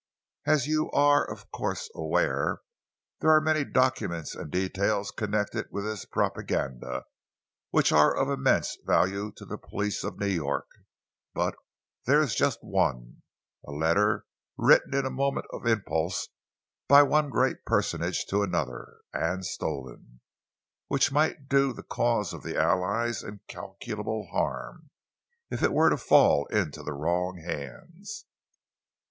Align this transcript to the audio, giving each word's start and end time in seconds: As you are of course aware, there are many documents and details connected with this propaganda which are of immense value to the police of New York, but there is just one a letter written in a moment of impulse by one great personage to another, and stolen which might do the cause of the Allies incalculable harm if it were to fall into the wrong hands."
As 0.47 0.65
you 0.65 0.89
are 0.93 1.23
of 1.23 1.51
course 1.51 1.87
aware, 1.93 2.61
there 3.19 3.29
are 3.29 3.39
many 3.39 3.63
documents 3.63 4.33
and 4.33 4.49
details 4.49 5.11
connected 5.11 5.67
with 5.69 5.83
this 5.85 6.05
propaganda 6.05 7.03
which 7.69 7.91
are 7.91 8.11
of 8.17 8.27
immense 8.27 8.79
value 8.83 9.31
to 9.33 9.45
the 9.45 9.59
police 9.59 10.03
of 10.03 10.17
New 10.17 10.25
York, 10.25 10.65
but 11.35 11.55
there 12.07 12.19
is 12.19 12.33
just 12.33 12.63
one 12.63 13.21
a 13.63 13.69
letter 13.71 14.25
written 14.57 14.95
in 14.95 15.05
a 15.05 15.11
moment 15.11 15.45
of 15.53 15.67
impulse 15.67 16.29
by 16.87 17.03
one 17.03 17.29
great 17.29 17.63
personage 17.63 18.25
to 18.25 18.41
another, 18.41 19.01
and 19.13 19.45
stolen 19.45 20.19
which 20.87 21.11
might 21.11 21.47
do 21.47 21.73
the 21.73 21.83
cause 21.83 22.33
of 22.33 22.41
the 22.41 22.57
Allies 22.57 23.21
incalculable 23.21 24.29
harm 24.31 24.89
if 25.51 25.61
it 25.61 25.71
were 25.71 25.91
to 25.91 25.97
fall 25.97 26.47
into 26.47 26.81
the 26.81 26.93
wrong 26.93 27.37
hands." 27.45 28.25